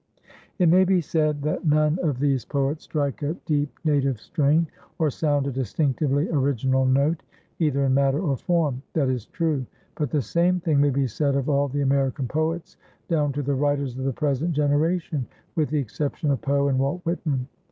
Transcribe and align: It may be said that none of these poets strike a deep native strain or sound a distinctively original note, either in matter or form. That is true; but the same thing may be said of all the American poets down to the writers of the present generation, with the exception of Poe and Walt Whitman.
It 0.57 0.67
may 0.67 0.83
be 0.83 0.99
said 0.99 1.43
that 1.43 1.63
none 1.63 1.99
of 2.01 2.17
these 2.17 2.43
poets 2.43 2.85
strike 2.85 3.21
a 3.21 3.35
deep 3.45 3.69
native 3.83 4.19
strain 4.19 4.65
or 4.97 5.11
sound 5.11 5.45
a 5.45 5.51
distinctively 5.51 6.27
original 6.29 6.87
note, 6.87 7.21
either 7.59 7.83
in 7.83 7.93
matter 7.93 8.19
or 8.19 8.35
form. 8.35 8.81
That 8.93 9.09
is 9.11 9.27
true; 9.27 9.63
but 9.93 10.09
the 10.09 10.23
same 10.23 10.59
thing 10.59 10.81
may 10.81 10.89
be 10.89 11.05
said 11.05 11.35
of 11.35 11.49
all 11.49 11.67
the 11.67 11.81
American 11.81 12.27
poets 12.27 12.77
down 13.09 13.31
to 13.33 13.43
the 13.43 13.53
writers 13.53 13.95
of 13.95 14.05
the 14.05 14.11
present 14.11 14.53
generation, 14.53 15.27
with 15.55 15.69
the 15.69 15.77
exception 15.77 16.31
of 16.31 16.41
Poe 16.41 16.67
and 16.67 16.79
Walt 16.79 17.01
Whitman. 17.05 17.47